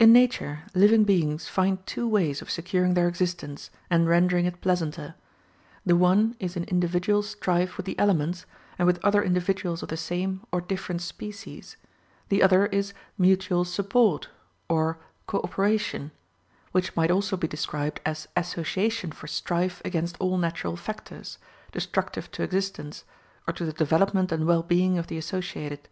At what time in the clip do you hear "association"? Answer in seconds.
18.36-19.12